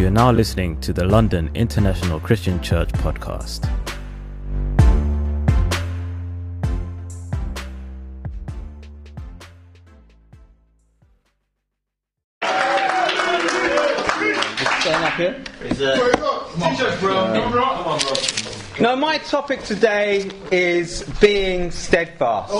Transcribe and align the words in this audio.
You 0.00 0.06
are 0.06 0.10
now 0.10 0.32
listening 0.32 0.80
to 0.80 0.94
the 0.94 1.04
London 1.04 1.50
International 1.52 2.20
Christian 2.20 2.58
Church 2.62 2.88
podcast. 2.88 3.68
Now, 18.80 18.96
my 18.96 19.18
topic 19.18 19.64
today 19.64 20.30
is 20.50 21.02
being 21.20 21.70
steadfast. 21.70 22.54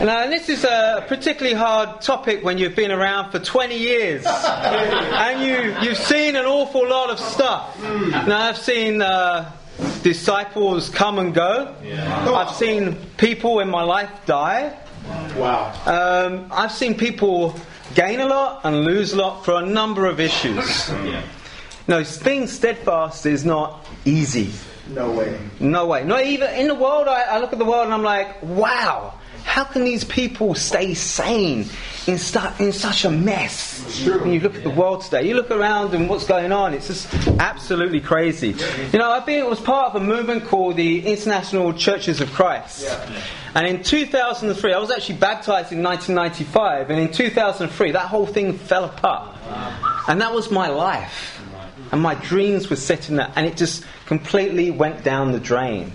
Now, 0.00 0.28
this 0.28 0.48
is 0.48 0.62
a 0.62 1.04
particularly 1.08 1.56
hard 1.56 2.00
topic 2.00 2.44
when 2.44 2.56
you've 2.56 2.76
been 2.76 2.92
around 2.92 3.32
for 3.32 3.40
20 3.40 3.76
years 3.76 4.24
and 4.26 5.42
you, 5.42 5.76
you've 5.82 5.98
seen 5.98 6.36
an 6.36 6.44
awful 6.44 6.88
lot 6.88 7.10
of 7.10 7.18
stuff. 7.18 7.76
Now, 7.82 8.42
I've 8.42 8.58
seen 8.58 9.02
uh, 9.02 9.50
disciples 10.04 10.88
come 10.88 11.18
and 11.18 11.34
go, 11.34 11.74
I've 12.36 12.54
seen 12.54 12.94
people 13.16 13.58
in 13.58 13.68
my 13.68 13.82
life 13.82 14.10
die. 14.24 14.78
Wow. 15.36 15.74
Um, 15.84 16.46
I've 16.52 16.72
seen 16.72 16.94
people 16.94 17.56
gain 17.96 18.20
a 18.20 18.26
lot 18.26 18.60
and 18.62 18.84
lose 18.84 19.14
a 19.14 19.16
lot 19.16 19.44
for 19.44 19.54
a 19.60 19.66
number 19.66 20.06
of 20.06 20.20
issues. 20.20 20.90
No, 21.88 22.04
being 22.22 22.46
steadfast 22.46 23.26
is 23.26 23.44
not 23.44 23.84
easy. 24.04 24.52
No 24.88 25.10
way. 25.10 25.38
No 25.60 25.86
way. 25.86 26.04
Not 26.04 26.24
even 26.24 26.52
in 26.54 26.68
the 26.68 26.74
world. 26.74 27.08
I, 27.08 27.22
I 27.22 27.38
look 27.40 27.52
at 27.52 27.58
the 27.58 27.64
world 27.64 27.84
and 27.84 27.94
I'm 27.94 28.02
like, 28.02 28.42
wow. 28.42 29.14
How 29.44 29.64
can 29.64 29.84
these 29.84 30.04
people 30.04 30.54
stay 30.54 30.92
sane 30.92 31.64
in, 32.06 32.18
stu- 32.18 32.40
in 32.62 32.70
such 32.72 33.04
a 33.06 33.10
mess? 33.10 34.04
When 34.20 34.32
you 34.32 34.40
look 34.40 34.54
at 34.56 34.62
the 34.62 34.70
world 34.70 35.02
today, 35.02 35.26
you 35.26 35.34
look 35.34 35.50
around 35.50 35.94
and 35.94 36.08
what's 36.08 36.26
going 36.26 36.52
on, 36.52 36.74
it's 36.74 36.86
just 36.88 37.12
absolutely 37.40 38.00
crazy. 38.00 38.54
You 38.92 38.98
know, 38.98 39.10
I've 39.10 39.24
been, 39.24 39.46
was 39.48 39.58
part 39.60 39.94
of 39.94 40.02
a 40.02 40.04
movement 40.04 40.44
called 40.44 40.76
the 40.76 41.06
International 41.06 41.72
Churches 41.72 42.20
of 42.20 42.30
Christ. 42.32 42.84
And 43.54 43.66
in 43.66 43.82
2003, 43.82 44.72
I 44.74 44.78
was 44.78 44.90
actually 44.90 45.16
baptized 45.16 45.72
in 45.72 45.82
1995, 45.82 46.90
and 46.90 47.00
in 47.00 47.10
2003, 47.10 47.92
that 47.92 48.06
whole 48.06 48.26
thing 48.26 48.52
fell 48.52 48.84
apart. 48.84 49.34
And 50.08 50.20
that 50.20 50.32
was 50.34 50.50
my 50.50 50.68
life. 50.68 51.37
And 51.92 52.00
my 52.00 52.14
dreams 52.14 52.70
were 52.70 52.76
set 52.76 53.08
in 53.08 53.16
that, 53.16 53.32
and 53.36 53.46
it 53.46 53.56
just 53.56 53.84
completely 54.06 54.70
went 54.70 55.04
down 55.04 55.32
the 55.32 55.40
drain. 55.40 55.92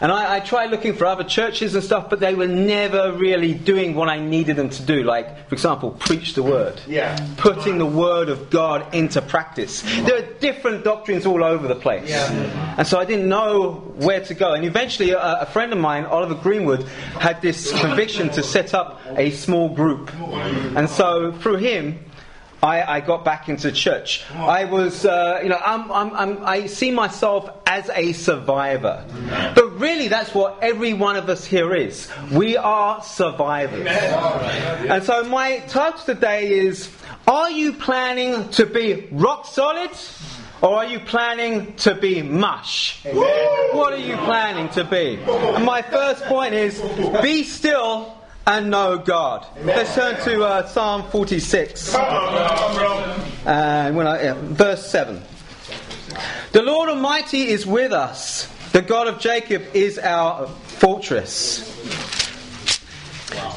And 0.00 0.10
I, 0.10 0.36
I, 0.36 0.40
tried 0.40 0.70
looking 0.70 0.94
for 0.94 1.04
other 1.04 1.24
churches 1.24 1.74
and 1.74 1.84
stuff, 1.84 2.08
but 2.08 2.20
they 2.20 2.34
were 2.34 2.46
never 2.46 3.12
really 3.12 3.52
doing 3.52 3.94
what 3.94 4.08
I 4.08 4.18
needed 4.18 4.56
them 4.56 4.70
to 4.70 4.82
do. 4.82 5.02
Like, 5.02 5.46
for 5.46 5.54
example, 5.54 5.90
preach 5.90 6.32
the 6.32 6.42
word. 6.42 6.80
Yeah. 6.86 7.18
Putting 7.36 7.76
the 7.76 7.84
word 7.84 8.30
of 8.30 8.48
God 8.48 8.94
into 8.94 9.20
practice. 9.20 9.82
There 9.82 10.16
are 10.16 10.26
different 10.40 10.84
doctrines 10.84 11.26
all 11.26 11.44
over 11.44 11.68
the 11.68 11.74
place. 11.74 12.08
Yeah. 12.08 12.74
And 12.78 12.86
so 12.86 12.98
I 12.98 13.04
didn't 13.04 13.28
know 13.28 13.72
where 13.96 14.24
to 14.24 14.32
go. 14.32 14.54
And 14.54 14.64
eventually, 14.64 15.10
a, 15.10 15.42
a 15.42 15.46
friend 15.46 15.70
of 15.70 15.78
mine, 15.78 16.06
Oliver 16.06 16.34
Greenwood, 16.34 16.84
had 17.18 17.42
this 17.42 17.70
conviction 17.82 18.30
to 18.30 18.42
set 18.42 18.72
up 18.72 19.02
a 19.16 19.30
small 19.32 19.68
group. 19.68 20.10
And 20.14 20.88
so 20.88 21.32
through 21.32 21.56
him, 21.56 21.98
I, 22.62 22.96
I, 22.96 23.00
got 23.00 23.24
back 23.24 23.48
into 23.48 23.72
church. 23.72 24.24
I 24.34 24.66
was, 24.66 25.06
uh, 25.06 25.40
you 25.42 25.48
know, 25.48 25.60
I'm, 25.64 25.90
I'm, 25.90 26.14
I'm, 26.14 26.44
i 26.44 26.66
see 26.66 26.90
myself 26.90 27.48
as 27.66 27.88
a 27.88 28.12
survivor. 28.12 29.04
But 29.54 29.80
really, 29.80 30.08
that's 30.08 30.34
what 30.34 30.58
every 30.62 30.92
one 30.92 31.16
of 31.16 31.28
us 31.30 31.46
here 31.46 31.74
is. 31.74 32.10
We 32.30 32.58
are 32.58 33.02
survivors. 33.02 33.86
And 33.88 35.02
so, 35.02 35.24
my 35.24 35.60
title 35.68 36.00
today 36.04 36.50
is 36.50 36.90
Are 37.26 37.50
you 37.50 37.72
planning 37.72 38.50
to 38.50 38.66
be 38.66 39.08
rock 39.10 39.46
solid? 39.46 39.90
Or 40.62 40.76
are 40.76 40.84
you 40.84 41.00
planning 41.00 41.74
to 41.76 41.94
be 41.94 42.20
mush? 42.20 43.02
What 43.04 43.94
are 43.94 43.96
you 43.96 44.16
planning 44.16 44.68
to 44.70 44.84
be? 44.84 45.18
And 45.26 45.64
my 45.64 45.80
first 45.80 46.22
point 46.24 46.52
is 46.52 46.78
be 47.22 47.44
still 47.44 48.19
and 48.50 48.68
know 48.68 48.98
God. 48.98 49.46
Let's 49.62 49.94
turn 49.94 50.20
to 50.24 50.44
uh, 50.44 50.66
Psalm 50.66 51.08
46. 51.10 51.94
And 51.94 53.96
when 53.96 54.08
I, 54.08 54.22
yeah, 54.22 54.34
verse 54.36 54.90
7. 54.90 55.22
The 56.50 56.62
Lord 56.62 56.88
Almighty 56.88 57.48
is 57.48 57.64
with 57.64 57.92
us. 57.92 58.48
The 58.72 58.82
God 58.82 59.06
of 59.06 59.20
Jacob 59.20 59.62
is 59.72 60.00
our 60.00 60.48
fortress. 60.48 61.68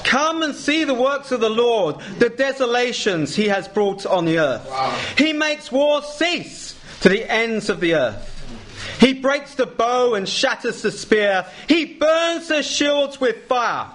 Come 0.03 0.43
and 0.43 0.53
see 0.53 0.83
the 0.83 0.93
works 0.93 1.31
of 1.31 1.39
the 1.39 1.49
Lord, 1.49 1.99
the 2.19 2.29
desolations 2.29 3.35
he 3.35 3.47
has 3.47 3.67
brought 3.67 4.05
on 4.05 4.25
the 4.25 4.37
earth. 4.37 5.17
He 5.17 5.33
makes 5.33 5.71
war 5.71 6.03
cease 6.03 6.79
to 7.01 7.09
the 7.09 7.29
ends 7.31 7.69
of 7.69 7.79
the 7.79 7.95
earth. 7.95 8.29
He 8.99 9.13
breaks 9.13 9.55
the 9.55 9.65
bow 9.65 10.13
and 10.13 10.29
shatters 10.29 10.83
the 10.83 10.91
spear. 10.91 11.47
He 11.67 11.85
burns 11.85 12.49
the 12.49 12.61
shields 12.61 13.19
with 13.19 13.47
fire. 13.47 13.87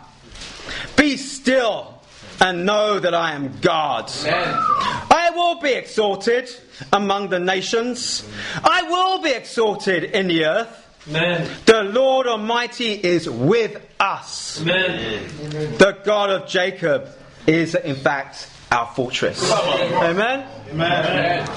Be 0.96 1.16
still 1.16 2.00
and 2.40 2.64
know 2.64 2.98
that 2.98 3.14
I 3.14 3.32
am 3.32 3.58
God. 3.60 4.10
Amen. 4.22 4.54
I 5.10 5.30
will 5.34 5.60
be 5.60 5.72
exalted 5.72 6.50
among 6.92 7.30
the 7.30 7.40
nations. 7.40 8.28
I 8.62 8.82
will 8.82 9.22
be 9.22 9.30
exalted 9.30 10.04
in 10.04 10.28
the 10.28 10.44
earth. 10.44 10.84
Amen. 11.08 11.50
The 11.64 11.84
Lord 11.84 12.26
Almighty 12.26 12.92
is 12.92 13.28
with 13.28 13.80
us. 13.98 14.60
Amen. 14.60 15.26
The 15.78 15.98
God 16.04 16.30
of 16.30 16.48
Jacob 16.48 17.08
is, 17.46 17.74
in 17.74 17.96
fact, 17.96 18.50
our 18.70 18.86
fortress. 18.86 19.50
Amen. 19.52 20.46
Amen. 20.70 21.48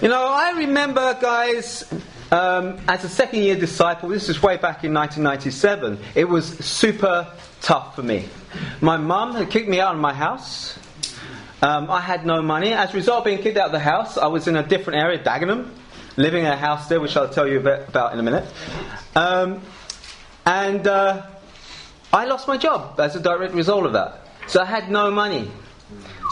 You 0.00 0.08
know, 0.08 0.24
I 0.24 0.52
remember, 0.56 1.16
guys, 1.20 1.84
um, 2.30 2.78
as 2.88 3.04
a 3.04 3.08
second 3.08 3.40
year 3.42 3.56
disciple, 3.56 4.08
this 4.08 4.28
is 4.28 4.42
way 4.42 4.56
back 4.56 4.84
in 4.84 4.94
1997, 4.94 5.98
it 6.14 6.28
was 6.28 6.46
super 6.58 7.30
tough 7.62 7.94
for 7.94 8.02
me. 8.02 8.28
My 8.80 8.96
mum 8.96 9.34
had 9.34 9.50
kicked 9.50 9.68
me 9.68 9.80
out 9.80 9.94
of 9.94 10.00
my 10.00 10.12
house. 10.12 10.78
Um, 11.62 11.90
I 11.90 12.00
had 12.00 12.26
no 12.26 12.42
money. 12.42 12.72
As 12.72 12.92
a 12.92 12.96
result 12.96 13.18
of 13.18 13.24
being 13.24 13.38
kicked 13.38 13.56
out 13.56 13.66
of 13.66 13.72
the 13.72 13.78
house, 13.78 14.18
I 14.18 14.26
was 14.26 14.48
in 14.48 14.56
a 14.56 14.62
different 14.62 15.00
area, 15.00 15.22
Dagenham, 15.22 15.70
living 16.16 16.44
in 16.44 16.50
a 16.50 16.56
house 16.56 16.88
there, 16.88 17.00
which 17.00 17.16
I'll 17.16 17.28
tell 17.28 17.46
you 17.46 17.60
about 17.60 18.12
in 18.12 18.18
a 18.18 18.22
minute. 18.22 18.52
Um, 19.14 19.62
and 20.44 20.86
uh, 20.86 21.24
I 22.12 22.24
lost 22.24 22.48
my 22.48 22.56
job 22.56 22.98
as 22.98 23.14
a 23.14 23.20
direct 23.20 23.54
result 23.54 23.86
of 23.86 23.92
that. 23.92 24.26
So 24.48 24.60
I 24.60 24.64
had 24.64 24.90
no 24.90 25.10
money. 25.10 25.50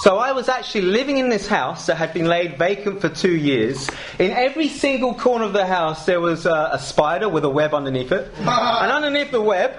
So 0.01 0.17
I 0.17 0.33
was 0.33 0.49
actually 0.49 0.83
living 0.83 1.19
in 1.19 1.29
this 1.29 1.47
house 1.47 1.85
that 1.87 1.97
had 1.97 2.15
been 2.15 2.25
laid 2.25 2.57
vacant 2.57 3.03
for 3.03 3.11
two 3.11 3.37
years. 3.37 3.87
In 4.19 4.31
every 4.31 4.69
single 4.69 5.13
corner 5.13 5.45
of 5.45 5.53
the 5.53 5.67
house, 5.67 6.07
there 6.07 6.21
was 6.21 6.47
a, 6.47 6.71
a 6.73 6.79
spider 6.79 7.29
with 7.29 7.45
a 7.45 7.51
web 7.51 7.75
underneath 7.75 8.11
it, 8.11 8.33
and 8.39 8.49
underneath 8.91 9.31
the 9.31 9.43
web 9.43 9.75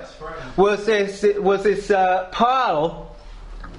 was 0.58 0.86
this 0.86 1.26
was 1.38 1.64
this 1.64 1.90
uh, 1.90 2.30
pile 2.32 3.16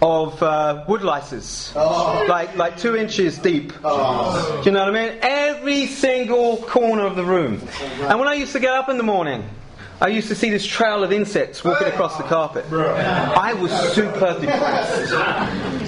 of 0.01 0.43
uh, 0.43 0.85
wood 0.89 1.03
lices, 1.03 1.73
oh. 1.77 2.27
like 2.29 2.57
like 2.57 2.77
two 2.77 2.97
inches 2.97 3.39
deep. 3.39 3.73
Oh. 3.85 4.61
Do 4.65 4.69
you 4.69 4.75
know 4.75 4.85
what 4.85 4.97
I 4.97 5.09
mean? 5.11 5.19
Every 5.23 5.87
single 5.87 6.57
corner 6.57 7.07
of 7.07 7.15
the 7.15 7.25
room. 7.25 7.63
And 8.01 8.19
when 8.19 8.29
I 8.29 8.35
used 8.35 8.53
to 8.55 8.61
get 8.61 8.73
up 8.73 8.89
in 8.89 8.97
the 8.97 9.05
morning. 9.05 9.49
I 10.01 10.09
used 10.09 10.27
to 10.29 10.35
see 10.35 10.51
this 10.51 10.67
trail 10.67 11.05
of 11.05 11.13
insects 11.13 11.63
walking 11.63 11.87
across 11.87 12.17
the 12.17 12.25
carpet. 12.25 12.65
I 12.73 13.53
was 13.53 13.71
super 13.95 14.37
depressed. 14.41 15.13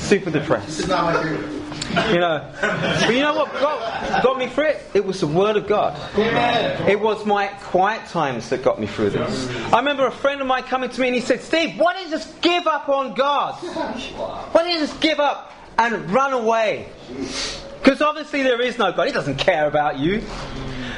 Super 0.05 0.31
depressed. 0.31 0.87
You 2.13 2.19
know, 2.19 2.51
but 2.61 3.15
you 3.15 3.21
know 3.21 3.35
what 3.35 3.53
got, 3.55 4.23
got 4.23 4.39
me 4.39 4.49
through 4.49 4.67
it? 4.67 4.83
It 4.95 5.05
was 5.05 5.21
the 5.21 5.27
Word 5.27 5.57
of 5.57 5.67
God. 5.67 5.97
It 6.89 6.99
was 7.01 7.25
my 7.25 7.47
quiet 7.63 8.07
times 8.09 8.49
that 8.51 8.63
got 8.63 8.81
me 8.81 8.87
through 8.87 9.11
this. 9.11 9.49
I 9.73 9.79
remember 9.79 10.07
a 10.07 10.11
friend 10.13 10.41
of 10.41 10.47
mine 10.47 10.65
coming 10.65 10.91
to 10.91 11.01
me 11.01 11.09
and 11.09 11.15
he 11.15 11.21
said, 11.21 11.41
Steve, 11.41 11.79
why 11.79 11.95
don't 11.95 12.05
you 12.05 12.11
just 12.11 12.41
give 12.43 12.67
up 12.67 12.89
on 12.89 13.15
God? 13.15 13.55
Why 13.55 14.63
don't 14.63 14.71
you 14.71 14.79
just 14.79 15.01
give 15.01 15.21
up 15.21 15.53
and 15.79 16.11
run 16.11 16.33
away? 16.33 16.89
Because 17.83 18.03
obviously 18.03 18.43
there 18.43 18.61
is 18.61 18.79
no 18.79 18.93
God. 18.93 19.07
He 19.07 19.13
doesn't 19.13 19.37
care 19.37 19.67
about 19.69 19.99
you. 19.99 20.23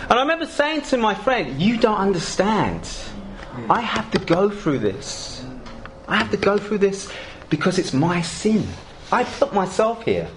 And 0.09 0.13
I 0.13 0.21
remember 0.21 0.47
saying 0.47 0.83
to 0.83 0.97
my 0.97 1.15
friend, 1.15 1.61
You 1.61 1.77
don't 1.77 1.99
understand. 1.99 2.89
I 3.69 3.81
have 3.81 4.11
to 4.13 4.19
go 4.19 4.51
through 4.51 4.79
this. 4.79 5.45
I 6.09 6.17
have 6.17 6.31
to 6.31 6.37
go 6.37 6.59
through 6.59 6.79
this 6.79 7.11
because 7.51 7.79
it's 7.79 7.93
my 7.93 8.23
sin. 8.23 8.67
I 9.13 9.25
put 9.25 9.55
myself 9.55 10.05
here. 10.05 10.29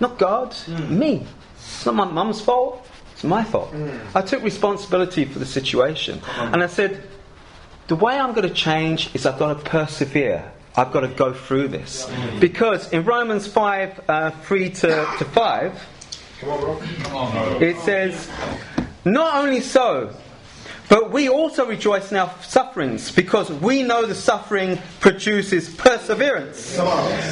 Not 0.00 0.18
God, 0.18 0.54
me. 0.88 1.26
It's 1.56 1.84
not 1.84 1.94
my 1.96 2.04
mum's 2.04 2.40
fault, 2.40 2.86
it's 3.12 3.24
my 3.24 3.42
fault. 3.44 3.74
I 4.14 4.22
took 4.22 4.42
responsibility 4.42 5.24
for 5.24 5.38
the 5.38 5.46
situation. 5.46 6.20
And 6.36 6.62
I 6.62 6.66
said, 6.68 7.02
The 7.88 7.96
way 7.96 8.18
I'm 8.18 8.32
going 8.32 8.48
to 8.48 8.54
change 8.54 9.14
is 9.14 9.26
I've 9.26 9.38
got 9.38 9.58
to 9.58 9.70
persevere. 9.70 10.52
I've 10.76 10.92
got 10.92 11.00
to 11.00 11.08
go 11.08 11.32
through 11.32 11.68
this. 11.68 12.08
Because 12.38 12.92
in 12.92 13.04
Romans 13.04 13.48
5 13.48 14.00
uh, 14.08 14.30
3 14.30 14.70
to, 14.70 14.88
to 15.18 15.24
5, 15.24 15.86
it 17.60 17.76
says, 17.78 18.28
Not 19.04 19.44
only 19.44 19.60
so, 19.60 20.14
But 20.88 21.10
we 21.10 21.28
also 21.28 21.66
rejoice 21.66 22.10
in 22.10 22.16
our 22.16 22.34
sufferings 22.42 23.12
because 23.12 23.50
we 23.50 23.82
know 23.82 24.06
the 24.06 24.14
suffering 24.14 24.78
produces 25.00 25.68
perseverance. 25.74 26.76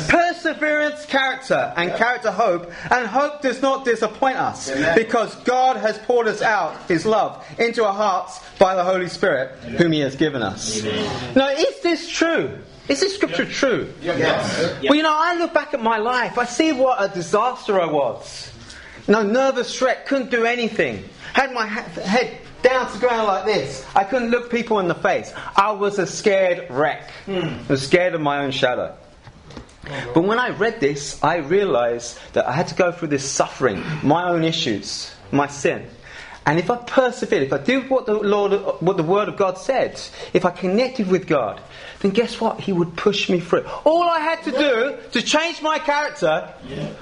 Perseverance, 0.09 1.07
character, 1.07 1.73
and 1.77 1.93
character, 1.95 2.31
hope. 2.31 2.71
And 2.91 3.07
hope 3.07 3.41
does 3.41 3.63
not 3.63 3.85
disappoint 3.85 4.37
us 4.37 4.71
because 4.95 5.35
God 5.37 5.77
has 5.77 5.99
poured 5.99 6.29
us 6.29 6.43
out 6.43 6.77
His 6.89 7.07
love 7.07 7.45
into 7.59 7.85
our 7.85 7.95
hearts 7.95 8.41
by 8.59 8.75
the 8.75 8.85
Holy 8.85 9.09
Spirit, 9.09 9.57
whom 9.79 9.93
He 9.93 10.01
has 10.01 10.17
given 10.17 10.43
us. 10.43 10.83
Now, 11.35 11.49
is 11.49 11.81
this 11.81 12.09
true? 12.09 12.59
Is 12.89 13.01
this 13.01 13.15
scripture 13.17 13.45
true? 13.45 13.93
Yes. 14.01 14.81
Well, 14.83 14.95
you 14.95 15.03
know, 15.03 15.13
I 15.13 15.37
look 15.39 15.53
back 15.53 15.75
at 15.75 15.83
my 15.83 15.99
life, 15.99 16.39
I 16.39 16.45
see 16.45 16.73
what 16.73 17.03
a 17.03 17.13
disaster 17.13 17.81
I 17.81 17.87
was. 17.87 18.53
No 19.09 19.23
nervous 19.23 19.81
wreck, 19.81 20.07
couldn't 20.07 20.31
do 20.31 20.45
anything. 20.45 21.09
Had 21.33 21.53
my 21.53 21.67
ha- 21.67 21.83
head 22.01 22.39
down 22.63 22.87
to 22.87 22.99
the 22.99 23.07
ground 23.07 23.27
like 23.29 23.45
this. 23.45 23.85
I 23.95 24.05
couldn't 24.05 24.31
look 24.31 24.51
people 24.51 24.81
in 24.81 24.89
the 24.89 24.95
face. 24.95 25.33
I 25.57 25.73
was 25.73 25.99
a 25.99 26.07
scared 26.07 26.67
wreck. 26.71 27.11
Hmm. 27.27 27.39
I 27.39 27.65
was 27.69 27.87
scared 27.87 28.15
of 28.15 28.21
my 28.21 28.45
own 28.45 28.51
shadow. 28.51 28.97
But 30.15 30.25
when 30.25 30.39
I 30.39 30.49
read 30.49 30.81
this, 30.81 31.23
I 31.23 31.37
realized 31.37 32.19
that 32.33 32.49
I 32.49 32.53
had 32.53 32.67
to 32.69 32.75
go 32.75 32.91
through 32.91 33.09
this 33.09 33.29
suffering, 33.29 33.85
my 34.03 34.29
own 34.29 34.43
issues, 34.43 35.13
my 35.31 35.47
sin. 35.47 35.89
And 36.47 36.61
if 36.61 36.71
I 36.71 36.77
persevered, 36.77 37.43
if 37.43 37.53
I 37.53 37.59
did 37.59 37.91
what 37.91 38.07
the 38.07 38.15
Lord, 38.15 38.53
what 38.81 38.97
the 38.97 39.03
Word 39.03 39.29
of 39.29 39.37
God 39.37 39.59
said, 39.59 40.01
if 40.33 40.45
I 40.45 40.51
connected 40.51 41.09
with 41.09 41.27
God, 41.27 41.61
then 42.01 42.13
guess 42.13 42.41
what? 42.41 42.61
He 42.61 42.73
would 42.73 42.97
push 42.97 43.29
me 43.29 43.41
through. 43.41 43.67
All 43.85 44.05
I 44.05 44.21
had 44.21 44.45
to 44.45 44.53
do 44.53 44.97
to 45.11 45.23
change 45.23 45.61
my 45.61 45.81
character 45.81 46.55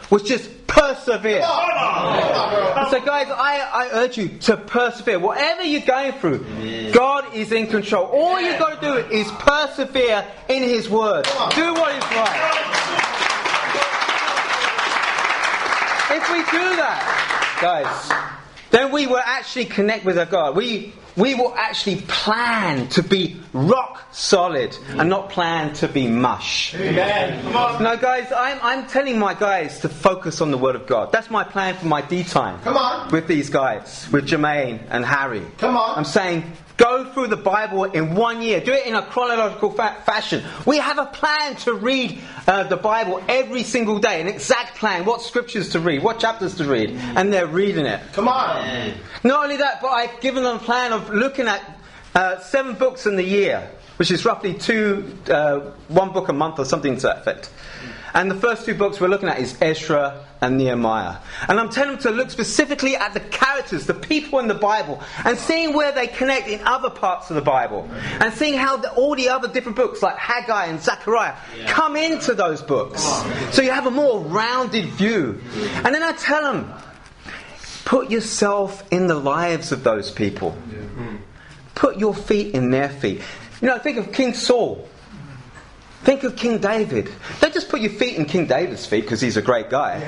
was 0.08 0.22
just 0.22 0.66
persevere. 0.66 1.42
So, 1.42 3.00
guys, 3.04 3.28
I, 3.30 3.68
I 3.72 3.88
urge 3.92 4.16
you 4.16 4.28
to 4.28 4.56
persevere. 4.56 5.18
Whatever 5.18 5.62
you're 5.62 5.82
going 5.82 6.12
through, 6.12 6.92
God 6.92 7.34
is 7.34 7.52
in 7.52 7.66
control. 7.66 8.06
All 8.06 8.40
you've 8.40 8.58
got 8.58 8.80
to 8.80 8.86
do 8.86 8.96
is 9.14 9.30
persevere 9.32 10.26
in 10.48 10.62
His 10.62 10.88
Word. 10.88 11.24
Do 11.54 11.74
what 11.74 11.94
is 11.94 12.04
right. 12.16 12.70
If 16.16 16.32
we 16.32 16.38
do 16.38 16.76
that, 16.76 17.58
guys, 17.60 18.23
then 18.74 18.90
we 18.90 19.06
will 19.06 19.22
actually 19.24 19.66
connect 19.66 20.04
with 20.04 20.18
our 20.18 20.26
God. 20.26 20.56
We, 20.56 20.92
we 21.16 21.34
will 21.34 21.54
actually 21.54 22.00
plan 22.08 22.88
to 22.88 23.02
be 23.02 23.40
rock 23.54 24.02
solid 24.12 24.76
and 24.88 25.08
not 25.08 25.30
plan 25.30 25.72
to 25.74 25.88
be 25.88 26.06
mush. 26.06 26.74
Amen. 26.74 27.42
Come 27.44 27.56
on. 27.56 27.82
No, 27.82 27.96
guys, 27.96 28.30
I'm, 28.36 28.58
I'm 28.62 28.86
telling 28.88 29.18
my 29.18 29.32
guys 29.32 29.80
to 29.80 29.88
focus 29.88 30.40
on 30.40 30.50
the 30.50 30.58
Word 30.58 30.74
of 30.74 30.86
God. 30.86 31.12
That's 31.12 31.30
my 31.30 31.44
plan 31.44 31.76
for 31.76 31.86
my 31.86 32.02
D 32.02 32.24
time. 32.24 32.60
Come 32.62 32.76
on. 32.76 33.10
With 33.10 33.26
these 33.28 33.48
guys, 33.48 34.06
with 34.12 34.26
Jermaine 34.26 34.80
and 34.90 35.04
Harry. 35.04 35.46
Come 35.58 35.76
on. 35.76 35.96
I'm 35.96 36.04
saying 36.04 36.44
go 36.76 37.04
through 37.12 37.28
the 37.28 37.36
Bible 37.36 37.84
in 37.84 38.14
one 38.14 38.42
year. 38.42 38.60
Do 38.60 38.72
it 38.72 38.86
in 38.86 38.94
a 38.96 39.02
chronological 39.02 39.70
fa- 39.70 39.96
fashion. 40.04 40.42
We 40.66 40.78
have 40.78 40.98
a 40.98 41.06
plan 41.06 41.54
to 41.56 41.74
read 41.74 42.18
uh, 42.48 42.64
the 42.64 42.76
Bible 42.76 43.22
every 43.28 43.62
single 43.62 44.00
day, 44.00 44.20
an 44.20 44.26
exact 44.26 44.76
plan, 44.76 45.04
what 45.04 45.22
scriptures 45.22 45.68
to 45.70 45.80
read, 45.80 46.02
what 46.02 46.18
chapters 46.18 46.56
to 46.56 46.64
read, 46.64 46.90
and 46.90 47.32
they're 47.32 47.46
reading 47.46 47.86
it. 47.86 48.00
Come 48.12 48.26
on. 48.28 48.94
Not 49.22 49.44
only 49.44 49.56
that, 49.58 49.80
but 49.80 49.88
I've 49.88 50.20
given 50.20 50.42
them 50.42 50.56
a 50.56 50.58
plan 50.58 50.92
of 50.92 51.10
looking 51.10 51.46
at 51.46 51.73
uh, 52.14 52.38
seven 52.38 52.74
books 52.74 53.06
in 53.06 53.16
the 53.16 53.24
year, 53.24 53.70
which 53.96 54.10
is 54.10 54.24
roughly 54.24 54.54
two, 54.54 55.18
uh, 55.28 55.60
one 55.88 56.12
book 56.12 56.28
a 56.28 56.32
month 56.32 56.58
or 56.58 56.64
something 56.64 56.96
to 56.96 57.02
that 57.02 57.18
effect. 57.18 57.50
And 58.14 58.30
the 58.30 58.36
first 58.36 58.64
two 58.64 58.74
books 58.74 59.00
we're 59.00 59.08
looking 59.08 59.28
at 59.28 59.40
is 59.40 59.60
Ezra 59.60 60.24
and 60.40 60.56
Nehemiah. 60.56 61.16
And 61.48 61.58
I'm 61.58 61.68
telling 61.68 61.94
them 61.94 62.02
to 62.02 62.10
look 62.10 62.30
specifically 62.30 62.94
at 62.94 63.12
the 63.12 63.18
characters, 63.18 63.86
the 63.86 63.94
people 63.94 64.38
in 64.38 64.46
the 64.46 64.54
Bible, 64.54 65.02
and 65.24 65.36
seeing 65.36 65.72
where 65.74 65.90
they 65.90 66.06
connect 66.06 66.46
in 66.46 66.60
other 66.64 66.90
parts 66.90 67.30
of 67.30 67.34
the 67.34 67.42
Bible. 67.42 67.88
And 68.20 68.32
seeing 68.32 68.54
how 68.54 68.76
the, 68.76 68.92
all 68.92 69.16
the 69.16 69.30
other 69.30 69.48
different 69.48 69.74
books, 69.74 70.00
like 70.00 70.16
Haggai 70.16 70.66
and 70.66 70.80
Zechariah, 70.80 71.34
come 71.66 71.96
into 71.96 72.34
those 72.34 72.62
books. 72.62 73.02
So 73.50 73.62
you 73.62 73.72
have 73.72 73.86
a 73.86 73.90
more 73.90 74.20
rounded 74.20 74.86
view. 74.90 75.40
And 75.82 75.92
then 75.92 76.04
I 76.04 76.12
tell 76.12 76.52
them, 76.52 76.72
Put 77.84 78.10
yourself 78.10 78.82
in 78.90 79.08
the 79.08 79.14
lives 79.14 79.70
of 79.70 79.84
those 79.84 80.10
people. 80.10 80.56
Put 81.74 81.98
your 81.98 82.14
feet 82.14 82.54
in 82.54 82.70
their 82.70 82.88
feet. 82.88 83.22
You 83.60 83.68
know, 83.68 83.78
think 83.78 83.98
of 83.98 84.12
King 84.12 84.34
Saul. 84.34 84.88
Think 86.02 86.22
of 86.22 86.36
King 86.36 86.58
David. 86.58 87.10
Don't 87.40 87.54
just 87.54 87.70
put 87.70 87.80
your 87.80 87.90
feet 87.90 88.16
in 88.16 88.26
King 88.26 88.46
David's 88.46 88.84
feet 88.84 89.02
because 89.02 89.22
he's 89.22 89.38
a 89.38 89.42
great 89.42 89.70
guy. 89.70 90.00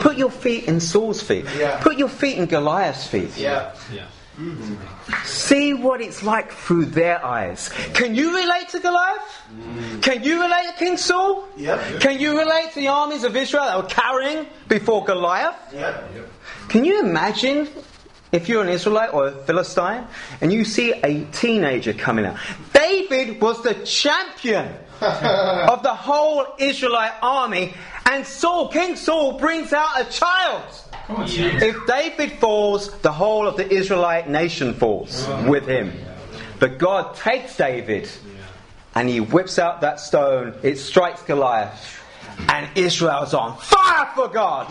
Put 0.00 0.16
your 0.16 0.30
feet 0.30 0.64
in 0.64 0.80
Saul's 0.80 1.22
feet. 1.22 1.46
Yeah. 1.56 1.80
Put 1.80 1.96
your 1.96 2.08
feet 2.08 2.38
in 2.38 2.46
Goliath's 2.46 3.06
feet. 3.06 3.36
Yeah. 3.38 3.72
See 5.24 5.74
what 5.74 6.00
it's 6.00 6.24
like 6.24 6.50
through 6.50 6.86
their 6.86 7.24
eyes. 7.24 7.68
Can 7.94 8.16
you 8.16 8.34
relate 8.34 8.68
to 8.70 8.80
Goliath? 8.80 9.42
Mm. 9.54 10.02
Can 10.02 10.24
you 10.24 10.42
relate 10.42 10.66
to 10.70 10.84
King 10.84 10.96
Saul? 10.96 11.46
Yep. 11.56 12.00
Can 12.00 12.18
you 12.18 12.38
relate 12.38 12.72
to 12.72 12.80
the 12.80 12.88
armies 12.88 13.22
of 13.24 13.36
Israel 13.36 13.64
that 13.64 13.76
were 13.76 13.88
carrying 13.88 14.46
before 14.68 15.04
Goliath? 15.04 15.54
Yeah. 15.72 16.00
Can 16.68 16.84
you 16.84 17.00
imagine 17.00 17.68
if 18.32 18.48
you're 18.48 18.62
an 18.62 18.68
Israelite 18.68 19.12
or 19.12 19.28
a 19.28 19.32
Philistine 19.32 20.06
and 20.40 20.52
you 20.52 20.64
see 20.64 20.92
a 20.92 21.24
teenager 21.26 21.92
coming 21.92 22.24
out? 22.24 22.38
David 22.72 23.40
was 23.40 23.62
the 23.62 23.74
champion 23.84 24.74
of 25.00 25.82
the 25.82 25.94
whole 25.94 26.46
Israelite 26.58 27.12
army, 27.22 27.74
and 28.06 28.26
Saul, 28.26 28.68
King 28.68 28.96
Saul, 28.96 29.38
brings 29.38 29.72
out 29.72 30.00
a 30.00 30.04
child. 30.10 30.62
If 31.08 31.76
David 31.86 32.32
falls, 32.38 32.96
the 33.00 33.12
whole 33.12 33.46
of 33.46 33.56
the 33.56 33.68
Israelite 33.70 34.28
nation 34.28 34.74
falls 34.74 35.28
with 35.46 35.66
him. 35.66 35.92
But 36.58 36.78
God 36.78 37.16
takes 37.16 37.56
David 37.56 38.08
and 38.94 39.08
he 39.08 39.20
whips 39.20 39.58
out 39.58 39.80
that 39.80 40.00
stone, 40.00 40.54
it 40.62 40.78
strikes 40.78 41.22
Goliath. 41.22 42.01
And 42.48 42.68
Israel's 42.76 43.34
on 43.34 43.56
fire 43.58 44.10
for 44.14 44.28
God. 44.28 44.66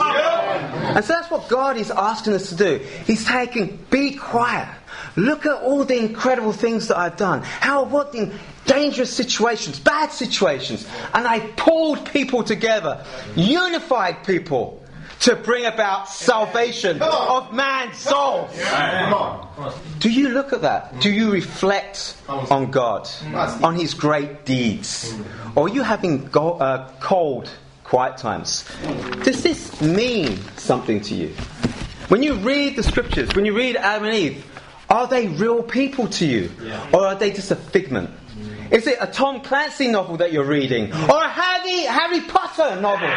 And 0.95 1.03
so 1.03 1.13
that's 1.13 1.31
what 1.31 1.49
God 1.49 1.77
is 1.77 1.91
asking 1.91 2.33
us 2.33 2.49
to 2.49 2.55
do. 2.55 2.77
He's 3.05 3.25
taking, 3.25 3.77
be 3.89 4.15
quiet. 4.15 4.69
Look 5.15 5.45
at 5.45 5.61
all 5.61 5.83
the 5.83 5.97
incredible 5.97 6.53
things 6.53 6.87
that 6.87 6.97
I've 6.97 7.17
done. 7.17 7.41
How, 7.43 7.83
what 7.83 8.15
in 8.15 8.33
dangerous 8.65 9.13
situations, 9.13 9.79
bad 9.79 10.11
situations. 10.11 10.87
And 11.13 11.27
I 11.27 11.39
pulled 11.57 12.05
people 12.11 12.43
together, 12.43 13.03
unified 13.35 14.25
people 14.25 14.80
to 15.21 15.35
bring 15.35 15.65
about 15.65 16.09
salvation 16.09 17.01
of 17.01 17.53
man's 17.53 18.07
on. 18.07 18.49
Do 19.99 20.09
you 20.09 20.29
look 20.29 20.51
at 20.53 20.61
that? 20.61 20.99
Do 20.99 21.11
you 21.11 21.31
reflect 21.31 22.15
on 22.27 22.71
God, 22.71 23.07
on 23.63 23.75
His 23.75 23.93
great 23.93 24.45
deeds? 24.45 25.13
Or 25.55 25.65
are 25.65 25.69
you 25.69 25.83
having 25.83 26.25
go- 26.27 26.53
uh, 26.57 26.89
cold, 26.99 27.49
quiet 27.83 28.17
times? 28.17 28.65
Does 29.23 29.43
this 29.43 29.79
mean 29.81 30.37
something 30.57 31.01
to 31.01 31.13
you? 31.15 31.29
When 32.07 32.23
you 32.23 32.33
read 32.35 32.75
the 32.75 32.83
scriptures, 32.83 33.29
when 33.35 33.45
you 33.45 33.55
read 33.55 33.75
Adam 33.77 34.07
and 34.07 34.15
Eve, 34.15 34.45
are 34.89 35.07
they 35.07 35.27
real 35.27 35.63
people 35.63 36.07
to 36.07 36.25
you? 36.25 36.51
Or 36.93 37.05
are 37.07 37.15
they 37.15 37.31
just 37.31 37.51
a 37.51 37.55
figment? 37.55 38.09
Is 38.71 38.87
it 38.87 38.97
a 39.01 39.07
Tom 39.07 39.41
Clancy 39.41 39.89
novel 39.89 40.15
that 40.17 40.31
you're 40.31 40.45
reading? 40.45 40.93
Or 40.93 41.21
a 41.23 41.29
Harry, 41.29 41.81
Harry 41.81 42.21
Potter 42.21 42.79
novel? 42.79 43.09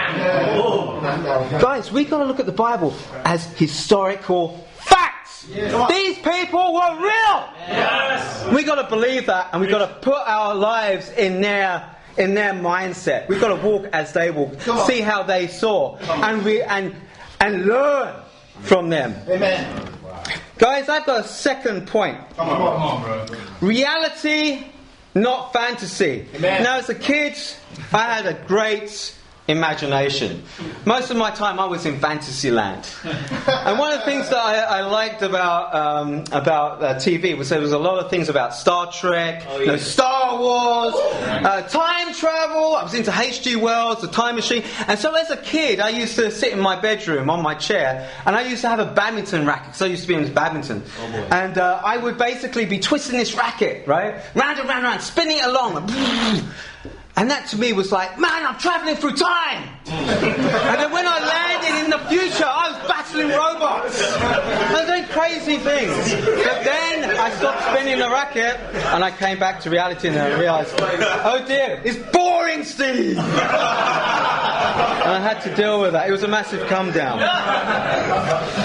Guys, 1.61 1.92
we've 1.92 2.11
got 2.11 2.18
to 2.18 2.25
look 2.25 2.40
at 2.40 2.46
the 2.46 2.52
Bible 2.52 2.92
as 3.25 3.46
historical 3.56 4.66
facts. 4.78 5.46
These 5.46 6.18
people 6.18 6.75
were 6.75 7.00
real. 7.00 8.52
We've 8.52 8.66
got 8.66 8.82
to 8.82 8.88
believe 8.88 9.26
that 9.26 9.50
and 9.52 9.61
we've 9.61 9.70
got 9.70 9.87
to 9.87 9.94
put 10.00 10.26
our 10.26 10.54
lives 10.56 11.11
in 11.11 11.40
their 11.40 11.88
in 12.16 12.34
their 12.34 12.52
mindset. 12.52 13.28
We've 13.28 13.40
got 13.40 13.56
to 13.56 13.66
walk 13.66 13.87
as 13.92 14.12
they 14.12 14.30
walk, 14.32 14.61
see 14.87 15.00
how 15.00 15.23
they 15.23 15.46
saw, 15.46 15.96
and 15.99 16.44
we 16.44 16.62
and 16.62 16.94
and 17.40 17.66
learn 17.66 18.14
from 18.62 18.88
them. 18.88 19.14
Amen. 19.28 19.88
Guys, 20.58 20.88
I've 20.88 21.04
got 21.06 21.25
a 21.25 21.28
second 21.28 21.87
point. 21.88 22.18
Come 22.37 22.49
on. 22.49 22.56
come 22.56 23.12
on, 23.12 23.26
bro. 23.26 23.38
Reality, 23.61 24.64
not 25.14 25.52
fantasy. 25.52 26.26
Amen. 26.35 26.62
Now, 26.62 26.78
as 26.78 26.88
a 26.88 26.94
kid, 26.94 27.37
I 27.92 28.14
had 28.14 28.26
a 28.26 28.35
great 28.47 29.14
imagination. 29.46 30.42
Most 30.86 31.10
of 31.10 31.16
my 31.16 31.30
time, 31.30 31.60
I 31.60 31.66
was 31.66 31.84
in 31.84 31.98
fantasy 31.98 32.50
land. 32.50 32.88
and 33.04 33.78
one 33.78 33.92
of 33.92 33.98
the 33.98 34.04
things 34.04 34.28
that 34.30 34.38
I, 34.38 34.78
I 34.78 34.80
liked 34.82 35.20
about 35.22 35.74
um, 35.74 36.24
about 36.32 36.82
uh, 36.82 36.94
TV 36.94 37.36
was 37.36 37.50
there 37.50 37.60
was 37.60 37.72
a 37.72 37.78
lot 37.78 38.02
of 38.02 38.10
things 38.10 38.28
about 38.28 38.54
Star 38.54 38.90
Trek, 38.90 39.46
you 39.58 39.66
know, 39.66 39.76
Star 39.76 40.38
Wars, 40.38 40.94
uh, 40.96 41.62
time 41.68 42.14
travel. 42.14 42.76
I 42.76 42.84
was 42.84 42.94
into 42.94 43.12
H.G. 43.16 43.56
Wells, 43.56 44.00
the 44.00 44.08
Time 44.08 44.36
Machine. 44.36 44.64
And 44.88 44.98
so, 44.98 45.14
as 45.14 45.30
a 45.30 45.36
kid, 45.36 45.78
I 45.80 45.90
used 45.90 46.16
to 46.16 46.30
sit 46.30 46.52
in 46.52 46.60
my 46.60 46.80
bedroom 46.80 47.28
on 47.28 47.42
my 47.42 47.54
chair, 47.54 48.10
and 48.24 48.34
I 48.34 48.48
used 48.48 48.62
to 48.62 48.68
have 48.68 48.78
a 48.78 48.86
badminton 48.86 49.46
racket 49.46 49.66
because 49.66 49.82
I 49.82 49.86
used 49.86 50.02
to 50.02 50.08
be 50.08 50.14
into 50.14 50.32
badminton. 50.32 50.82
and 51.30 51.58
uh, 51.58 51.80
I 51.84 51.98
would 51.98 52.16
basically 52.16 52.64
be 52.64 52.78
twisting 52.78 53.18
this 53.18 53.34
racket, 53.34 53.86
right, 53.86 54.14
round 54.34 54.58
and 54.58 54.68
round 54.68 54.84
and 54.84 54.84
round, 54.84 55.02
spinning 55.02 55.36
it 55.38 55.44
along. 55.44 55.90
And 57.16 57.30
that 57.30 57.47
to 57.49 57.59
me 57.59 57.73
was 57.73 57.92
like, 57.92 58.18
man, 58.18 58.44
I'm 58.44 58.59
travelling 58.59 58.97
through 58.97 59.16
time. 59.16 59.68
Mm. 59.85 59.92
and 59.92 60.80
then 60.80 60.90
when 60.90 61.06
I 61.06 61.21
landed 61.21 61.78
in 61.78 61.85
in 61.85 61.90
the 61.90 61.99
future, 62.09 62.44
I 62.44 62.73
was 62.73 62.88
battling 62.88 63.28
robots 63.28 64.00
and 64.02 64.87
doing 64.88 65.04
crazy 65.44 65.62
things. 65.62 66.12
But 66.14 66.64
then 66.64 67.18
I 67.18 67.30
stopped 67.36 67.62
spinning 67.62 67.98
the 67.98 68.08
racket 68.08 68.56
and 68.92 69.04
I 69.04 69.10
came 69.10 69.38
back 69.38 69.60
to 69.60 69.70
reality 69.70 70.08
and 70.08 70.18
I 70.18 70.38
realised, 70.38 70.74
oh 70.78 71.44
dear, 71.46 71.80
it's 71.84 71.98
boring, 72.12 72.64
Steve. 72.64 73.18
And 73.18 73.26
I 75.12 75.20
had 75.20 75.40
to 75.42 75.54
deal 75.54 75.80
with 75.80 75.92
that. 75.92 76.08
It 76.08 76.12
was 76.12 76.22
a 76.22 76.28
massive 76.28 76.66
come 76.68 76.90
down. 76.92 77.18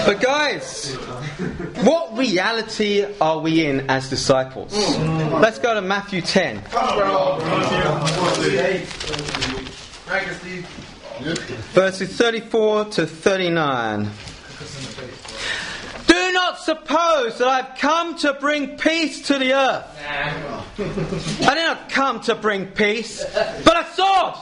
But 0.06 0.22
guys, 0.22 0.96
what 1.84 2.18
reality 2.18 3.06
are 3.20 3.40
we 3.40 3.66
in 3.66 3.90
as 3.90 4.10
disciples? 4.10 4.74
Let's 4.98 5.60
go 5.60 5.74
to 5.74 5.82
Matthew 5.82 6.22
10. 6.22 6.62
Verses 11.74 12.16
34 12.16 12.86
to 12.86 13.06
39. 13.06 14.10
Suppose 16.64 17.38
that 17.40 17.48
I've 17.48 17.78
come 17.78 18.18
to 18.20 18.34
bring 18.34 18.78
peace 18.78 19.28
to 19.28 19.38
the 19.38 19.54
earth. 19.54 19.86
I 20.78 21.56
did 21.56 21.64
not 21.64 21.90
come 21.90 22.20
to 22.22 22.36
bring 22.36 22.68
peace, 22.68 23.24
but 23.64 23.78
a 23.80 23.86
sword. 23.94 24.36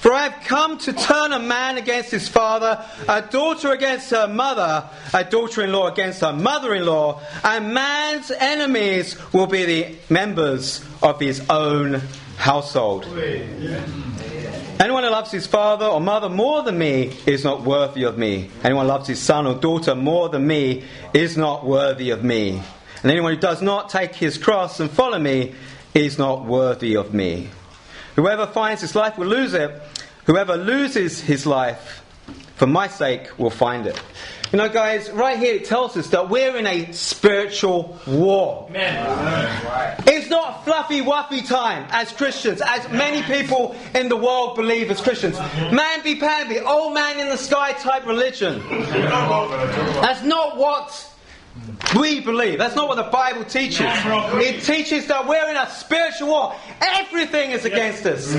For 0.00 0.12
I 0.12 0.28
have 0.28 0.44
come 0.44 0.78
to 0.78 0.92
turn 0.92 1.32
a 1.32 1.38
man 1.38 1.78
against 1.78 2.10
his 2.10 2.28
father, 2.28 2.84
a 3.08 3.22
daughter 3.22 3.70
against 3.70 4.10
her 4.10 4.26
mother, 4.26 4.88
a 5.14 5.22
daughter 5.22 5.62
in 5.62 5.70
law 5.72 5.86
against 5.86 6.22
her 6.22 6.32
mother 6.32 6.74
in 6.74 6.84
law, 6.84 7.20
and 7.44 7.72
man's 7.72 8.30
enemies 8.32 9.16
will 9.32 9.46
be 9.46 9.64
the 9.64 9.94
members 10.10 10.84
of 11.02 11.20
his 11.20 11.40
own 11.48 12.02
household. 12.36 13.06
Anyone 14.92 15.04
who 15.04 15.10
loves 15.10 15.30
his 15.30 15.46
father 15.46 15.86
or 15.86 16.02
mother 16.02 16.28
more 16.28 16.62
than 16.62 16.76
me 16.76 17.16
is 17.24 17.44
not 17.44 17.62
worthy 17.62 18.02
of 18.02 18.18
me. 18.18 18.50
Anyone 18.62 18.84
who 18.84 18.92
loves 18.92 19.08
his 19.08 19.20
son 19.20 19.46
or 19.46 19.54
daughter 19.54 19.94
more 19.94 20.28
than 20.28 20.46
me 20.46 20.84
is 21.14 21.34
not 21.34 21.64
worthy 21.64 22.10
of 22.10 22.22
me. 22.22 22.62
And 23.02 23.10
anyone 23.10 23.32
who 23.32 23.40
does 23.40 23.62
not 23.62 23.88
take 23.88 24.14
his 24.14 24.36
cross 24.36 24.80
and 24.80 24.90
follow 24.90 25.18
me 25.18 25.54
is 25.94 26.18
not 26.18 26.44
worthy 26.44 26.94
of 26.94 27.14
me. 27.14 27.48
Whoever 28.16 28.46
finds 28.46 28.82
his 28.82 28.94
life 28.94 29.16
will 29.16 29.28
lose 29.28 29.54
it. 29.54 29.70
Whoever 30.26 30.58
loses 30.58 31.22
his 31.22 31.46
life 31.46 32.04
for 32.56 32.66
my 32.66 32.86
sake 32.86 33.38
will 33.38 33.48
find 33.48 33.86
it. 33.86 33.98
You 34.52 34.58
know, 34.58 34.68
guys, 34.68 35.10
right 35.10 35.38
here 35.38 35.54
it 35.54 35.64
tells 35.64 35.96
us 35.96 36.08
that 36.08 36.28
we're 36.28 36.54
in 36.58 36.66
a 36.66 36.92
spiritual 36.92 37.98
war. 38.06 38.68
It's 38.74 40.28
not 40.28 40.66
fluffy 40.66 41.00
wuffy 41.00 41.46
time 41.46 41.86
as 41.90 42.12
Christians, 42.12 42.60
as 42.60 42.86
many 42.90 43.22
people 43.22 43.74
in 43.94 44.10
the 44.10 44.16
world 44.16 44.56
believe 44.56 44.90
as 44.90 45.00
Christians. 45.00 45.36
Mamby 45.36 46.20
pamby, 46.20 46.60
old 46.60 46.92
man 46.92 47.18
in 47.18 47.30
the 47.30 47.38
sky 47.38 47.72
type 47.72 48.04
religion. 48.06 48.62
That's 50.02 50.22
not 50.22 50.58
what 50.58 51.10
we 51.98 52.20
believe. 52.20 52.58
That's 52.58 52.76
not 52.76 52.88
what 52.88 52.96
the 52.96 53.04
Bible 53.04 53.46
teaches. 53.46 53.86
It 53.86 54.62
teaches 54.64 55.06
that 55.06 55.26
we're 55.26 55.48
in 55.48 55.56
a 55.56 55.70
spiritual 55.70 56.28
war. 56.28 56.54
Everything 56.82 57.52
is 57.52 57.64
against 57.64 58.04
us. 58.04 58.30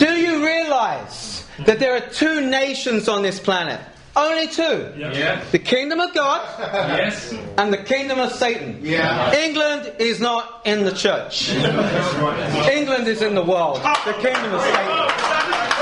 Do 0.00 0.18
you 0.18 0.44
realize 0.44 1.44
that 1.64 1.78
there 1.78 1.94
are 1.94 2.00
two 2.10 2.40
nations 2.48 3.08
on 3.08 3.22
this 3.22 3.38
planet? 3.38 3.80
Only 4.16 4.48
two. 4.48 4.92
Yeah. 4.96 5.40
The 5.52 5.58
kingdom 5.58 6.00
of 6.00 6.12
God 6.14 6.40
Yes. 6.58 7.32
and 7.58 7.72
the 7.72 7.78
kingdom 7.78 8.18
of 8.18 8.32
Satan. 8.32 8.80
Yeah. 8.82 9.32
England 9.34 9.92
is 9.98 10.20
not 10.20 10.62
in 10.64 10.82
the 10.84 10.90
church. 10.92 11.50
England 11.54 13.06
is 13.06 13.22
in 13.22 13.34
the 13.34 13.42
world. 13.44 13.76
The 14.04 14.12
kingdom 14.14 14.52
of 14.54 14.60
Satan. 14.62 15.10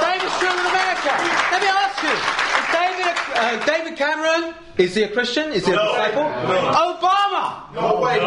Same 0.05 0.21
is 0.27 0.33
true 0.39 0.53
in 0.53 0.67
America. 0.67 1.13
Let 1.53 1.61
me 1.63 1.69
ask 1.69 2.03
you: 2.05 2.15
Is 2.61 2.67
David, 2.77 3.17
uh, 3.35 3.65
David 3.65 3.97
Cameron 3.99 4.55
is 4.77 4.95
he 4.95 5.03
a 5.05 5.09
Christian? 5.09 5.51
Is 5.53 5.67
he 5.67 5.73
a 5.73 5.77
disciple? 5.77 6.23
Obama. 6.23 7.73
No 7.75 8.01
way. 8.01 8.21
Who 8.21 8.27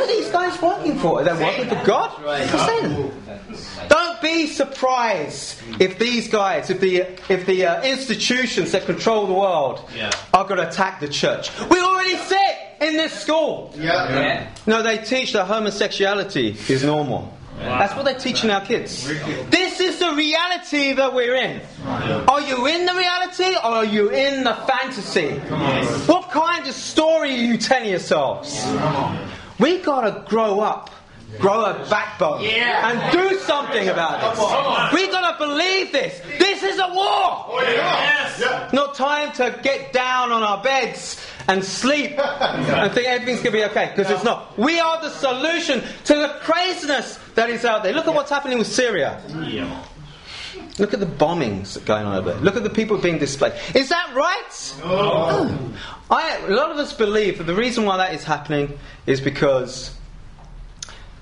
are 0.00 0.06
these 0.06 0.30
guys 0.30 0.60
working 0.62 0.98
for? 0.98 1.20
Are 1.20 1.24
they 1.24 1.44
working 1.44 1.68
for 1.68 1.84
God? 1.84 2.10
For 2.48 2.58
Satan? 2.58 3.12
Don't 4.20 4.32
be 4.32 4.46
surprised 4.46 5.60
if 5.80 5.98
these 5.98 6.28
guys, 6.28 6.70
if 6.70 6.80
the 6.80 6.98
if 7.28 7.46
the 7.46 7.66
uh, 7.66 7.82
institutions 7.82 8.72
that 8.72 8.84
control 8.86 9.26
the 9.26 9.32
world 9.32 9.80
Yeah. 9.96 10.10
are 10.34 10.44
going 10.44 10.58
to 10.60 10.68
attack 10.68 11.00
the 11.00 11.08
church. 11.08 11.50
We 11.70 11.80
already 11.80 12.16
sit 12.16 12.56
in 12.80 12.96
this 12.96 13.12
school. 13.12 13.72
Yeah. 13.76 14.48
No, 14.66 14.82
they 14.82 14.98
teach 14.98 15.32
that 15.32 15.46
homosexuality 15.46 16.56
is 16.68 16.84
normal. 16.84 17.34
That's 17.58 17.94
what 17.94 18.06
they're 18.06 18.18
teaching 18.18 18.48
our 18.50 18.64
kids. 18.64 19.06
This 19.50 19.80
is 19.80 19.98
the 19.98 20.12
reality 20.14 20.92
that 20.94 21.12
we're 21.12 21.34
in. 21.36 21.60
Are 22.26 22.40
you 22.40 22.66
in 22.66 22.86
the 22.86 22.94
reality 22.94 23.54
or 23.56 23.70
are 23.80 23.84
you 23.84 24.10
in 24.10 24.44
the 24.44 24.54
fantasy? 24.66 25.32
What 26.06 26.30
kind 26.30 26.66
of 26.66 26.74
story 26.74 27.32
are 27.32 27.36
you 27.36 27.58
telling 27.58 27.90
yourselves? 27.90 28.66
We 29.58 29.78
gotta 29.80 30.24
grow 30.26 30.60
up, 30.60 30.88
grow 31.38 31.64
a 31.64 31.86
backbone, 31.88 32.42
and 32.44 33.12
do 33.12 33.38
something 33.40 33.88
about 33.88 34.22
it. 34.22 34.94
We 34.94 35.08
gotta 35.08 35.38
believe 35.38 35.92
this. 35.92 36.20
This 36.38 36.62
is 36.62 36.78
a 36.78 36.88
war. 36.88 37.62
Not 38.72 38.94
time 38.94 39.32
to 39.32 39.58
get 39.62 39.92
down 39.92 40.32
on 40.32 40.42
our 40.42 40.62
beds 40.62 41.24
and 41.48 41.64
sleep 41.64 42.12
and 42.18 42.92
think 42.92 43.08
everything's 43.08 43.40
going 43.40 43.52
to 43.52 43.58
be 43.58 43.64
okay 43.64 43.92
because 43.94 44.10
it's 44.10 44.24
not. 44.24 44.56
We 44.58 44.78
are 44.78 45.00
the 45.00 45.10
solution 45.10 45.82
to 46.04 46.14
the 46.14 46.36
craziness 46.40 47.18
that 47.34 47.50
is 47.50 47.64
out 47.64 47.82
there. 47.82 47.92
Look 47.92 48.06
at 48.06 48.14
what's 48.14 48.30
happening 48.30 48.58
with 48.58 48.68
Syria. 48.68 49.20
Look 50.78 50.94
at 50.94 51.00
the 51.00 51.06
bombings 51.06 51.84
going 51.84 52.06
on 52.06 52.16
over 52.16 52.32
there. 52.32 52.40
Look 52.40 52.56
at 52.56 52.62
the 52.62 52.70
people 52.70 52.96
being 52.98 53.18
displaced. 53.18 53.74
Is 53.74 53.88
that 53.90 54.14
right? 54.14 54.74
No. 54.80 54.86
Oh. 54.86 55.74
I, 56.10 56.38
a 56.38 56.50
lot 56.50 56.70
of 56.70 56.78
us 56.78 56.92
believe 56.92 57.38
that 57.38 57.44
the 57.44 57.54
reason 57.54 57.84
why 57.84 57.96
that 57.98 58.14
is 58.14 58.24
happening 58.24 58.78
is 59.06 59.20
because 59.20 59.94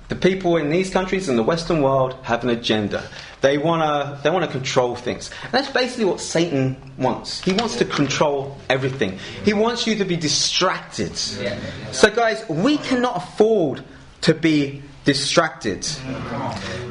the 0.09 0.15
people 0.15 0.57
in 0.57 0.69
these 0.69 0.89
countries 0.89 1.29
in 1.29 1.35
the 1.35 1.43
Western 1.43 1.81
world 1.81 2.15
have 2.23 2.43
an 2.43 2.49
agenda. 2.49 3.07
They 3.41 3.57
want 3.57 3.83
to 3.83 4.21
they 4.21 4.29
want 4.29 4.43
to 4.43 4.51
control 4.51 4.95
things. 4.95 5.31
And 5.43 5.51
that's 5.53 5.69
basically 5.69 6.05
what 6.05 6.19
Satan 6.19 6.75
wants. 6.97 7.41
He 7.41 7.53
wants 7.53 7.77
to 7.77 7.85
control 7.85 8.57
everything. 8.69 9.17
He 9.45 9.53
wants 9.53 9.87
you 9.87 9.95
to 9.95 10.05
be 10.05 10.17
distracted. 10.17 11.15
So 11.15 12.09
guys, 12.09 12.43
we 12.49 12.77
cannot 12.77 13.17
afford 13.17 13.83
to 14.21 14.33
be 14.33 14.81
distracted. 15.05 15.87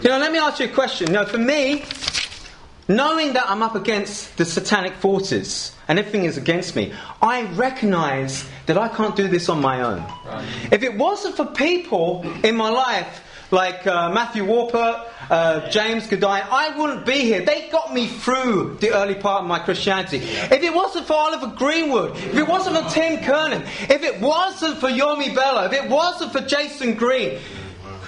You 0.02 0.08
know, 0.08 0.18
let 0.18 0.32
me 0.32 0.38
ask 0.38 0.60
you 0.60 0.66
a 0.66 0.70
question. 0.70 1.12
Now, 1.12 1.24
for 1.24 1.38
me, 1.38 1.84
knowing 2.88 3.34
that 3.34 3.48
I'm 3.48 3.62
up 3.62 3.74
against 3.74 4.36
the 4.38 4.44
satanic 4.44 4.94
forces 4.94 5.72
and 5.86 5.98
everything 5.98 6.24
is 6.24 6.36
against 6.36 6.74
me, 6.74 6.92
I 7.22 7.42
recognize 7.52 8.48
that 8.66 8.78
I 8.78 8.88
can't 8.88 9.14
do 9.14 9.28
this 9.28 9.48
on 9.48 9.60
my 9.60 9.82
own. 9.82 10.04
If 10.72 10.82
it 10.82 10.96
wasn't 10.96 11.36
for 11.36 11.46
people 11.46 12.24
in 12.42 12.56
my 12.56 12.70
life 12.70 13.24
like 13.50 13.86
uh, 13.86 14.10
Matthew 14.10 14.44
Warper, 14.44 15.06
uh, 15.30 15.68
James 15.70 16.06
Goodine, 16.06 16.42
I 16.50 16.76
wouldn't 16.78 17.06
be 17.06 17.20
here. 17.20 17.44
They 17.44 17.68
got 17.70 17.94
me 17.94 18.06
through 18.06 18.76
the 18.80 18.94
early 18.94 19.14
part 19.14 19.42
of 19.42 19.48
my 19.48 19.58
Christianity. 19.58 20.18
If 20.18 20.62
it 20.62 20.74
wasn't 20.74 21.06
for 21.06 21.14
Oliver 21.14 21.54
Greenwood, 21.56 22.16
if 22.16 22.36
it 22.36 22.46
wasn't 22.46 22.76
for 22.76 22.90
Tim 22.90 23.22
Kernan, 23.24 23.62
if 23.88 24.02
it 24.02 24.20
wasn't 24.20 24.78
for 24.78 24.88
Yomi 24.88 25.34
Bello, 25.34 25.64
if 25.64 25.72
it 25.72 25.88
wasn't 25.88 26.32
for 26.32 26.40
Jason 26.40 26.94
Green, 26.94 27.38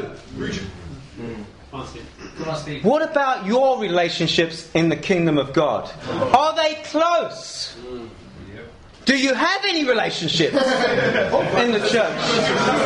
Hmm. 1.17 1.43
What 2.83 3.03
about 3.03 3.47
your 3.47 3.79
relationships 3.81 4.69
in 4.75 4.89
the 4.89 4.97
kingdom 4.97 5.39
of 5.39 5.53
God? 5.53 5.89
Hmm. 5.89 6.35
Are 6.35 6.55
they 6.57 6.75
close? 6.85 7.77
Do 9.05 9.17
you 9.19 9.35
have 9.35 9.65
any 9.65 9.85
relationships 9.85 10.55
in 10.55 11.73
the 11.73 11.81
church? 11.91 12.15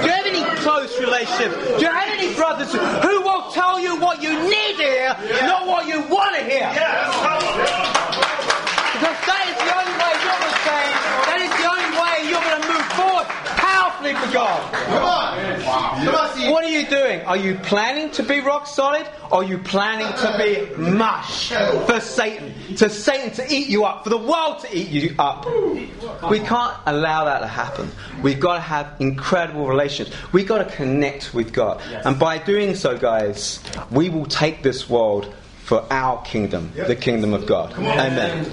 Do 0.00 0.06
you 0.06 0.12
have 0.12 0.26
any 0.26 0.44
close 0.60 0.98
relationships? 0.98 1.56
Do 1.76 1.84
you 1.84 1.92
have 1.92 2.08
any 2.08 2.34
brothers 2.34 2.72
who 2.72 3.20
will 3.22 3.50
tell 3.52 3.78
you 3.78 3.96
what 4.00 4.22
you 4.22 4.32
need 4.32 4.76
to 4.76 4.82
hear, 4.82 5.14
not 5.42 5.66
what 5.66 5.86
you 5.86 6.00
want 6.08 6.34
to 6.36 6.42
hear? 6.44 6.68
Because 8.96 9.18
that 9.28 9.44
is 9.44 9.56
the 9.60 9.68
only 9.76 9.92
way 9.92 10.12
you're 10.24 10.40
going 10.40 10.56
to 10.56 10.64
change. 10.64 10.96
That 11.28 11.40
is 11.44 11.52
the 11.52 11.68
only 11.68 11.90
way 12.00 12.14
you're 12.32 12.40
going 12.48 12.64
to 12.64 12.68
move 12.72 12.86
forward 12.96 13.28
powerfully 13.60 14.16
for 14.16 14.25
God. 14.36 14.72
Come 14.72 15.02
on. 15.02 16.04
Come 16.04 16.14
on, 16.14 16.30
Steve. 16.34 16.50
What 16.50 16.64
are 16.64 16.68
you 16.68 16.86
doing? 16.86 17.20
Are 17.22 17.36
you 17.36 17.54
planning 17.56 18.10
to 18.12 18.22
be 18.22 18.40
rock 18.40 18.66
solid? 18.66 19.06
Or 19.30 19.38
are 19.38 19.44
you 19.44 19.58
planning 19.58 20.06
to 20.06 20.36
be 20.38 20.76
mush 20.76 21.52
for 21.86 22.00
Satan? 22.00 22.52
To 22.76 22.90
Satan 22.90 23.30
to 23.32 23.52
eat 23.52 23.68
you 23.68 23.84
up, 23.84 24.04
for 24.04 24.10
the 24.10 24.18
world 24.18 24.60
to 24.60 24.76
eat 24.76 24.88
you 24.88 25.14
up. 25.18 25.46
We 26.30 26.40
can't 26.40 26.76
allow 26.84 27.24
that 27.24 27.40
to 27.40 27.46
happen. 27.46 27.90
We've 28.22 28.38
got 28.38 28.54
to 28.54 28.60
have 28.60 28.94
incredible 29.00 29.66
relations. 29.66 30.10
We've 30.32 30.46
got 30.46 30.58
to 30.58 30.76
connect 30.76 31.32
with 31.32 31.52
God. 31.52 31.80
And 32.04 32.18
by 32.18 32.38
doing 32.38 32.74
so, 32.74 32.98
guys, 32.98 33.60
we 33.90 34.10
will 34.10 34.26
take 34.26 34.62
this 34.62 34.88
world 34.88 35.34
for 35.64 35.84
our 35.90 36.22
kingdom, 36.22 36.72
the 36.74 36.94
kingdom 36.94 37.32
of 37.32 37.46
God. 37.46 37.72
Amen. 37.72 38.52